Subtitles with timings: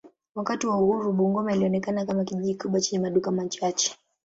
[0.35, 3.95] Wakati wa uhuru Bungoma ilionekana kama kijiji kikubwa chenye maduka machache.